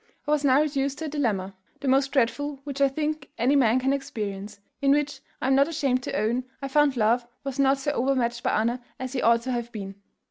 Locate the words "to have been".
9.43-9.93